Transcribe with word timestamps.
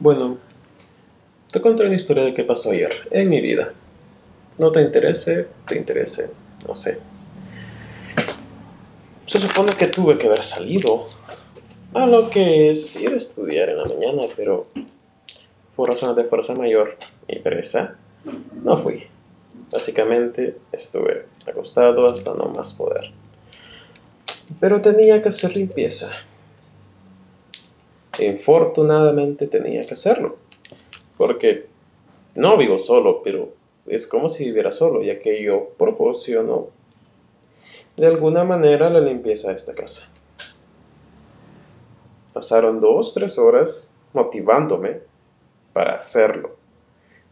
Bueno, 0.00 0.38
te 1.52 1.60
contaré 1.60 1.88
una 1.88 1.96
historia 1.96 2.24
de 2.24 2.34
qué 2.34 2.42
pasó 2.42 2.72
ayer 2.72 3.08
en 3.12 3.28
mi 3.28 3.40
vida. 3.40 3.72
No 4.58 4.72
te 4.72 4.82
interese, 4.82 5.46
te 5.68 5.76
interese, 5.76 6.30
no 6.66 6.74
sé. 6.74 6.98
Se 9.26 9.38
supone 9.38 9.70
que 9.78 9.86
tuve 9.86 10.18
que 10.18 10.26
haber 10.26 10.42
salido 10.42 11.06
a 11.94 12.06
lo 12.06 12.28
que 12.28 12.72
es 12.72 12.96
ir 12.96 13.12
a 13.12 13.16
estudiar 13.16 13.68
en 13.68 13.78
la 13.78 13.84
mañana, 13.84 14.24
pero 14.34 14.66
por 15.76 15.88
razones 15.88 16.16
de 16.16 16.24
fuerza 16.24 16.54
mayor 16.54 16.96
y 17.28 17.38
pereza, 17.38 17.94
no 18.64 18.76
fui. 18.76 19.04
Básicamente 19.72 20.56
estuve 20.72 21.26
acostado 21.46 22.08
hasta 22.08 22.34
no 22.34 22.46
más 22.46 22.74
poder. 22.74 23.12
Pero 24.58 24.80
tenía 24.80 25.22
que 25.22 25.28
hacer 25.28 25.56
limpieza. 25.56 26.10
Infortunadamente 28.18 29.46
tenía 29.46 29.82
que 29.82 29.94
hacerlo. 29.94 30.36
Porque 31.16 31.66
no 32.34 32.56
vivo 32.56 32.78
solo, 32.78 33.22
pero 33.22 33.52
es 33.86 34.06
como 34.06 34.28
si 34.28 34.46
viviera 34.46 34.72
solo, 34.72 35.02
ya 35.02 35.20
que 35.20 35.42
yo 35.42 35.70
proporciono 35.78 36.68
de 37.96 38.06
alguna 38.06 38.44
manera 38.44 38.90
la 38.90 39.00
limpieza 39.00 39.50
de 39.50 39.56
esta 39.56 39.74
casa. 39.74 40.08
Pasaron 42.32 42.80
dos, 42.80 43.14
tres 43.14 43.38
horas 43.38 43.92
motivándome 44.12 45.00
para 45.72 45.94
hacerlo. 45.94 46.56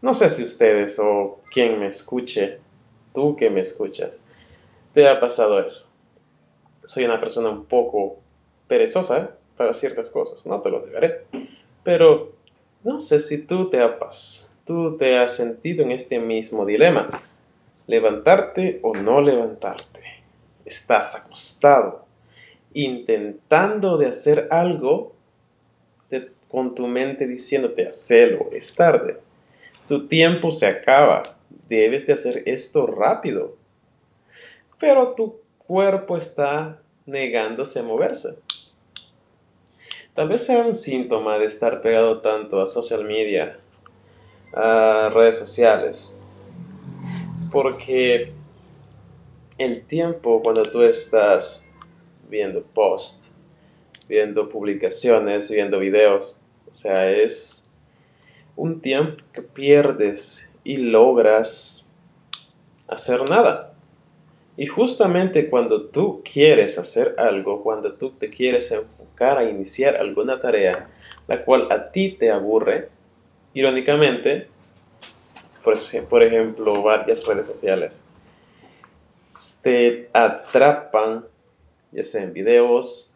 No 0.01 0.13
sé 0.13 0.29
si 0.29 0.43
ustedes 0.43 0.99
o 0.99 1.39
quien 1.51 1.79
me 1.79 1.87
escuche, 1.87 2.59
tú 3.13 3.35
que 3.35 3.49
me 3.49 3.61
escuchas, 3.61 4.19
te 4.93 5.07
ha 5.07 5.19
pasado 5.19 5.59
eso. 5.59 5.89
Soy 6.85 7.05
una 7.05 7.19
persona 7.19 7.49
un 7.49 7.65
poco 7.65 8.17
perezosa 8.67 9.37
para 9.57 9.73
ciertas 9.73 10.09
cosas, 10.09 10.45
no 10.45 10.61
te 10.61 10.69
lo 10.69 10.85
negaré. 10.85 11.25
Pero 11.83 12.33
no 12.83 13.01
sé 13.01 13.19
si 13.19 13.39
tú 13.39 13.69
te 13.69 13.81
has, 13.81 14.51
tú 14.65 14.93
te 14.93 15.17
has 15.17 15.35
sentido 15.35 15.83
en 15.83 15.91
este 15.91 16.19
mismo 16.19 16.65
dilema. 16.65 17.09
Levantarte 17.87 18.79
o 18.81 18.95
no 18.95 19.21
levantarte. 19.21 20.01
Estás 20.65 21.15
acostado, 21.15 22.05
intentando 22.73 23.97
de 23.97 24.07
hacer 24.07 24.47
algo 24.51 25.13
con 26.53 26.75
tu 26.75 26.85
mente 26.85 27.25
diciéndote, 27.25 27.87
hacelo, 27.87 28.47
es 28.51 28.75
tarde. 28.75 29.17
Tu 29.87 30.07
tiempo 30.07 30.51
se 30.51 30.67
acaba, 30.67 31.23
debes 31.67 32.05
de 32.05 32.13
hacer 32.13 32.43
esto 32.45 32.85
rápido. 32.85 33.57
Pero 34.79 35.15
tu 35.15 35.39
cuerpo 35.57 36.15
está 36.15 36.79
negándose 37.07 37.79
a 37.79 37.83
moverse. 37.83 38.37
Tal 40.13 40.27
vez 40.27 40.45
sea 40.45 40.61
un 40.61 40.75
síntoma 40.75 41.39
de 41.39 41.45
estar 41.45 41.81
pegado 41.81 42.21
tanto 42.21 42.61
a 42.61 42.67
social 42.67 43.03
media, 43.03 43.57
a 44.53 45.09
redes 45.11 45.39
sociales. 45.39 46.23
Porque 47.51 48.31
el 49.57 49.83
tiempo 49.85 50.43
cuando 50.43 50.61
tú 50.61 50.83
estás 50.83 51.67
viendo 52.29 52.61
posts, 52.61 53.31
viendo 54.07 54.49
publicaciones, 54.49 55.49
viendo 55.49 55.79
videos, 55.79 56.37
o 56.69 56.73
sea, 56.73 57.09
es 57.09 57.65
un 58.55 58.81
tiempo 58.81 59.23
que 59.33 59.41
pierdes 59.41 60.47
y 60.63 60.77
logras 60.77 61.91
hacer 62.87 63.27
nada. 63.27 63.72
Y 64.55 64.67
justamente 64.67 65.49
cuando 65.49 65.85
tú 65.85 66.21
quieres 66.23 66.77
hacer 66.77 67.15
algo, 67.17 67.63
cuando 67.63 67.93
tú 67.93 68.11
te 68.11 68.29
quieres 68.29 68.71
enfocar 68.71 69.39
a 69.39 69.49
iniciar 69.49 69.97
alguna 69.97 70.39
tarea, 70.39 70.89
la 71.27 71.43
cual 71.43 71.71
a 71.71 71.89
ti 71.89 72.11
te 72.11 72.29
aburre, 72.29 72.89
irónicamente, 73.55 74.47
por, 75.63 76.23
ejemplo, 76.23 76.83
varias 76.83 77.25
redes 77.25 77.47
sociales, 77.47 78.03
te 79.63 80.09
atrapan, 80.13 81.25
ya 81.91 82.03
sea 82.03 82.23
en 82.23 82.33
videos, 82.33 83.15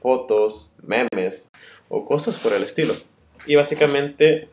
fotos, 0.00 0.74
memes 0.82 1.48
o 1.88 2.04
cosas 2.04 2.38
por 2.38 2.52
el 2.52 2.62
estilo. 2.62 2.94
Y 3.46 3.54
básicamente, 3.54 4.48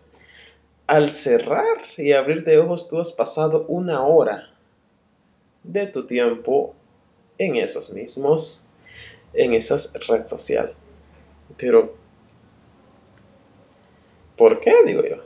al 0.88 1.10
cerrar 1.10 1.78
y 1.98 2.14
abrir 2.14 2.46
de 2.46 2.58
ojos, 2.60 2.88
tú 2.88 3.02
has 3.02 3.12
pasado 3.12 3.66
una 3.68 4.04
hora 4.04 4.52
de 5.64 5.88
tu 5.88 6.06
tiempo 6.06 6.76
en 7.38 7.56
esos 7.56 7.92
mismos, 7.92 8.66
en 9.34 9.54
esas 9.54 9.94
redes 10.08 10.30
sociales. 10.30 10.76
Pero, 11.58 11.96
¿por 14.38 14.60
qué? 14.60 14.84
Digo 14.86 15.04
yo. 15.04 15.18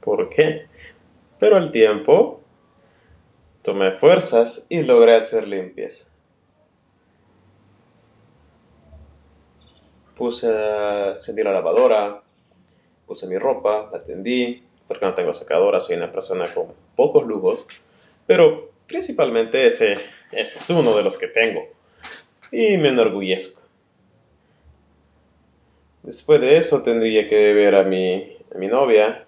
¿Por 0.00 0.28
qué? 0.28 0.66
Pero 1.38 1.56
al 1.56 1.70
tiempo, 1.70 2.40
tomé 3.62 3.92
fuerzas 3.92 4.66
y 4.68 4.82
logré 4.82 5.16
hacer 5.16 5.48
limpieza. 5.48 6.10
Puse, 10.16 10.48
encendí 11.12 11.42
la 11.42 11.52
lavadora, 11.52 12.22
puse 13.06 13.26
mi 13.26 13.36
ropa, 13.36 13.90
la 13.92 14.04
tendí, 14.04 14.62
porque 14.86 15.06
no 15.06 15.14
tengo 15.14 15.34
secadora, 15.34 15.80
soy 15.80 15.96
una 15.96 16.12
persona 16.12 16.52
con 16.52 16.68
pocos 16.94 17.26
lujos, 17.26 17.66
pero 18.26 18.73
Principalmente 18.86 19.66
ese, 19.66 19.96
ese 20.30 20.58
es 20.58 20.70
uno 20.70 20.96
de 20.96 21.02
los 21.02 21.16
que 21.16 21.28
tengo. 21.28 21.66
Y 22.52 22.76
me 22.78 22.90
enorgullezco. 22.90 23.62
Después 26.02 26.40
de 26.40 26.58
eso 26.58 26.82
tendría 26.82 27.28
que 27.28 27.54
ver 27.54 27.74
a 27.74 27.82
mi, 27.84 28.36
a 28.54 28.58
mi 28.58 28.66
novia. 28.66 29.24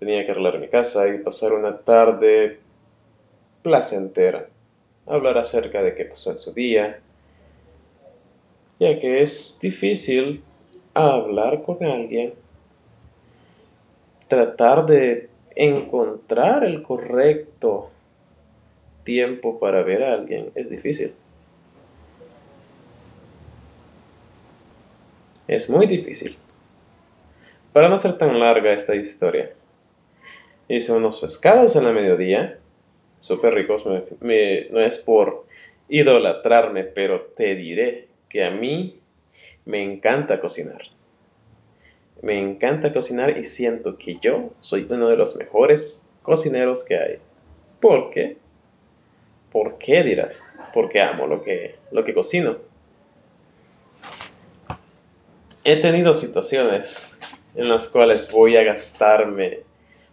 Tenía 0.00 0.26
que 0.26 0.32
arreglar 0.32 0.58
mi 0.58 0.68
casa 0.68 1.08
y 1.08 1.18
pasar 1.18 1.52
una 1.52 1.78
tarde 1.78 2.58
placentera. 3.62 4.48
Hablar 5.06 5.38
acerca 5.38 5.82
de 5.82 5.94
qué 5.94 6.04
pasó 6.04 6.32
en 6.32 6.38
su 6.38 6.52
día. 6.52 7.00
Ya 8.80 8.98
que 8.98 9.22
es 9.22 9.58
difícil 9.62 10.42
hablar 10.92 11.62
con 11.62 11.82
alguien. 11.84 12.34
Tratar 14.26 14.86
de 14.86 15.28
encontrar 15.54 16.64
el 16.64 16.82
correcto 16.82 17.90
tiempo 19.06 19.58
para 19.58 19.82
ver 19.82 20.02
a 20.02 20.12
alguien 20.12 20.50
es 20.54 20.68
difícil. 20.68 21.14
Es 25.48 25.70
muy 25.70 25.86
difícil. 25.86 26.36
Para 27.72 27.88
no 27.88 27.96
ser 27.96 28.18
tan 28.18 28.38
larga 28.38 28.72
esta 28.72 28.96
historia, 28.96 29.52
hice 30.68 30.92
unos 30.92 31.20
pescados 31.20 31.76
en 31.76 31.84
la 31.84 31.92
mediodía, 31.92 32.58
súper 33.18 33.54
ricos, 33.54 33.86
no 33.86 34.80
es 34.80 34.98
por 34.98 35.46
idolatrarme, 35.88 36.82
pero 36.82 37.20
te 37.36 37.54
diré 37.54 38.08
que 38.28 38.44
a 38.44 38.50
mí 38.50 38.98
me 39.64 39.82
encanta 39.82 40.40
cocinar. 40.40 40.82
Me 42.22 42.40
encanta 42.40 42.92
cocinar 42.92 43.38
y 43.38 43.44
siento 43.44 43.98
que 43.98 44.18
yo 44.20 44.52
soy 44.58 44.86
uno 44.90 45.08
de 45.08 45.16
los 45.16 45.36
mejores 45.36 46.08
cocineros 46.22 46.82
que 46.82 46.96
hay. 46.96 47.18
¿Por 47.78 48.10
qué? 48.10 48.38
¿Por 49.50 49.78
qué 49.78 50.02
dirás? 50.02 50.42
Porque 50.74 51.00
amo 51.00 51.26
lo 51.26 51.42
que, 51.42 51.76
lo 51.90 52.04
que 52.04 52.14
cocino. 52.14 52.58
He 55.64 55.76
tenido 55.76 56.14
situaciones 56.14 57.18
en 57.54 57.68
las 57.68 57.88
cuales 57.88 58.30
voy 58.30 58.56
a 58.56 58.62
gastarme 58.62 59.60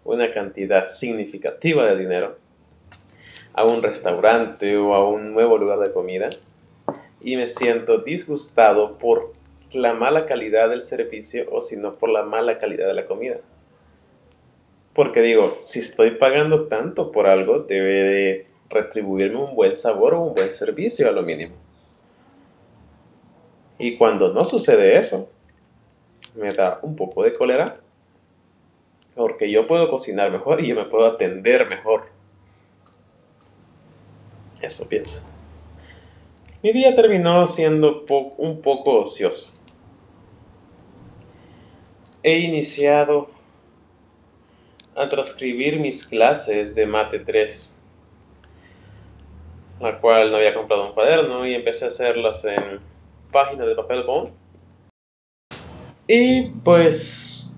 una 0.03 0.31
cantidad 0.31 0.85
significativa 0.85 1.85
de 1.85 1.97
dinero 1.97 2.37
a 3.53 3.63
un 3.63 3.81
restaurante 3.81 4.77
o 4.77 4.95
a 4.95 5.07
un 5.07 5.33
nuevo 5.33 5.57
lugar 5.57 5.79
de 5.79 5.91
comida 5.91 6.29
y 7.21 7.37
me 7.37 7.47
siento 7.47 7.99
disgustado 7.99 8.97
por 8.97 9.33
la 9.71 9.93
mala 9.93 10.25
calidad 10.25 10.69
del 10.69 10.83
servicio 10.83 11.47
o 11.51 11.61
si 11.61 11.77
no 11.77 11.95
por 11.95 12.09
la 12.09 12.23
mala 12.23 12.57
calidad 12.57 12.87
de 12.87 12.93
la 12.93 13.05
comida. 13.05 13.37
Porque 14.93 15.21
digo, 15.21 15.55
si 15.59 15.79
estoy 15.79 16.11
pagando 16.11 16.67
tanto 16.67 17.11
por 17.11 17.27
algo, 17.27 17.59
debe 17.59 17.93
de 18.03 18.47
retribuirme 18.73 19.37
un 19.37 19.55
buen 19.55 19.77
sabor 19.77 20.15
o 20.15 20.21
un 20.21 20.33
buen 20.33 20.53
servicio 20.53 21.07
a 21.07 21.11
lo 21.11 21.21
mínimo. 21.21 21.55
Y 23.77 23.97
cuando 23.97 24.33
no 24.33 24.45
sucede 24.45 24.97
eso, 24.97 25.29
me 26.35 26.51
da 26.51 26.79
un 26.81 26.95
poco 26.95 27.23
de 27.23 27.33
cólera, 27.33 27.79
porque 29.15 29.51
yo 29.51 29.67
puedo 29.67 29.89
cocinar 29.89 30.31
mejor 30.31 30.61
y 30.61 30.69
yo 30.69 30.75
me 30.75 30.85
puedo 30.85 31.05
atender 31.05 31.67
mejor. 31.69 32.07
Eso 34.61 34.87
pienso. 34.87 35.23
Mi 36.61 36.71
día 36.71 36.95
terminó 36.95 37.45
siendo 37.45 38.05
un 38.37 38.61
poco 38.61 39.01
ocioso. 39.01 39.51
He 42.23 42.37
iniciado 42.37 43.27
a 44.95 45.09
transcribir 45.09 45.79
mis 45.79 46.05
clases 46.05 46.73
de 46.73 46.85
Mate 46.85 47.19
3 47.19 47.82
la 49.83 49.99
cual 49.99 50.31
no 50.31 50.37
había 50.37 50.53
comprado 50.53 50.87
un 50.87 50.93
cuaderno 50.93 51.45
y 51.45 51.53
empecé 51.53 51.85
a 51.85 51.89
hacerlas 51.89 52.43
en 52.45 52.79
páginas 53.31 53.67
de 53.67 53.75
papel 53.75 54.03
bond. 54.03 54.31
Y 56.07 56.49
pues 56.63 57.55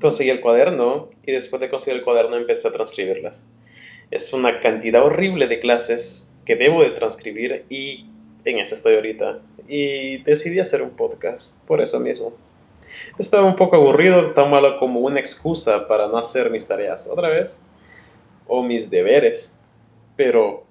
conseguí 0.00 0.30
el 0.30 0.40
cuaderno 0.40 1.10
y 1.24 1.32
después 1.32 1.60
de 1.60 1.68
conseguir 1.68 1.98
el 1.98 2.04
cuaderno 2.04 2.36
empecé 2.36 2.68
a 2.68 2.72
transcribirlas. 2.72 3.48
Es 4.10 4.32
una 4.32 4.60
cantidad 4.60 5.04
horrible 5.04 5.46
de 5.46 5.60
clases 5.60 6.36
que 6.44 6.56
debo 6.56 6.82
de 6.82 6.90
transcribir 6.90 7.64
y 7.68 8.06
en 8.44 8.58
eso 8.58 8.74
estoy 8.74 8.94
ahorita. 8.94 9.40
Y 9.68 10.18
decidí 10.22 10.60
hacer 10.60 10.82
un 10.82 10.90
podcast 10.90 11.62
por 11.66 11.80
eso 11.80 12.00
mismo. 12.00 12.32
Estaba 13.18 13.46
un 13.46 13.56
poco 13.56 13.76
aburrido, 13.76 14.32
tan 14.32 14.50
malo 14.50 14.78
como 14.78 15.00
una 15.00 15.20
excusa 15.20 15.86
para 15.86 16.08
no 16.08 16.16
hacer 16.16 16.50
mis 16.50 16.66
tareas 16.66 17.06
otra 17.08 17.28
vez 17.28 17.60
o 18.46 18.62
mis 18.62 18.88
deberes, 18.88 19.56
pero 20.16 20.64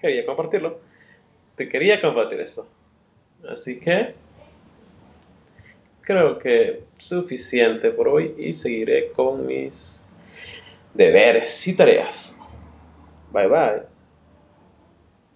quería 0.00 0.24
compartirlo. 0.24 0.80
Te 1.56 1.68
quería 1.68 2.00
compartir 2.00 2.40
esto. 2.40 2.68
Así 3.48 3.78
que 3.78 4.14
creo 6.02 6.38
que 6.38 6.84
suficiente 6.96 7.90
por 7.90 8.08
hoy 8.08 8.34
y 8.38 8.54
seguiré 8.54 9.12
con 9.12 9.46
mis 9.46 10.02
deberes 10.94 11.66
y 11.68 11.76
tareas. 11.76 12.40
Bye 13.30 13.46
bye. 13.46 13.97